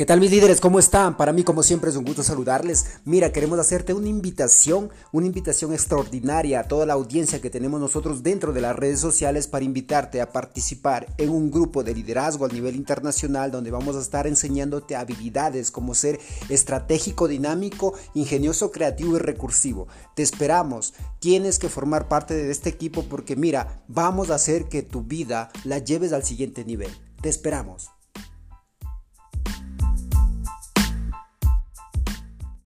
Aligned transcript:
¿Qué 0.00 0.06
tal 0.06 0.18
mis 0.18 0.30
líderes? 0.30 0.62
¿Cómo 0.62 0.78
están? 0.78 1.18
Para 1.18 1.30
mí 1.30 1.44
como 1.44 1.62
siempre 1.62 1.90
es 1.90 1.96
un 1.96 2.06
gusto 2.06 2.22
saludarles. 2.22 2.86
Mira, 3.04 3.32
queremos 3.32 3.58
hacerte 3.58 3.92
una 3.92 4.08
invitación, 4.08 4.88
una 5.12 5.26
invitación 5.26 5.74
extraordinaria 5.74 6.60
a 6.60 6.68
toda 6.68 6.86
la 6.86 6.94
audiencia 6.94 7.42
que 7.42 7.50
tenemos 7.50 7.78
nosotros 7.82 8.22
dentro 8.22 8.54
de 8.54 8.62
las 8.62 8.74
redes 8.74 8.98
sociales 8.98 9.46
para 9.46 9.66
invitarte 9.66 10.22
a 10.22 10.32
participar 10.32 11.06
en 11.18 11.28
un 11.28 11.50
grupo 11.50 11.84
de 11.84 11.92
liderazgo 11.92 12.46
a 12.46 12.48
nivel 12.48 12.76
internacional 12.76 13.50
donde 13.50 13.70
vamos 13.70 13.94
a 13.94 14.00
estar 14.00 14.26
enseñándote 14.26 14.96
habilidades 14.96 15.70
como 15.70 15.94
ser 15.94 16.18
estratégico, 16.48 17.28
dinámico, 17.28 17.92
ingenioso, 18.14 18.70
creativo 18.70 19.16
y 19.16 19.18
recursivo. 19.18 19.86
Te 20.16 20.22
esperamos. 20.22 20.94
Tienes 21.18 21.58
que 21.58 21.68
formar 21.68 22.08
parte 22.08 22.32
de 22.32 22.50
este 22.50 22.70
equipo 22.70 23.04
porque 23.04 23.36
mira, 23.36 23.82
vamos 23.86 24.30
a 24.30 24.36
hacer 24.36 24.64
que 24.70 24.82
tu 24.82 25.02
vida 25.02 25.50
la 25.64 25.76
lleves 25.76 26.14
al 26.14 26.24
siguiente 26.24 26.64
nivel. 26.64 26.90
Te 27.20 27.28
esperamos. 27.28 27.90